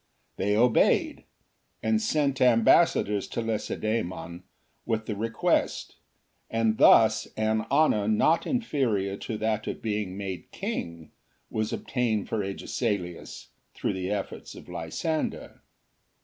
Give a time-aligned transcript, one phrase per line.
[0.37, 1.25] 1 They obeyed,
[1.83, 4.41] and sent ambassadors to Lacedaemon
[4.83, 5.97] with the request,
[6.49, 11.11] and thus an honour not inferior to that of being made king
[11.51, 15.61] was obtained for Agesilaiis through the efforts of Lysander.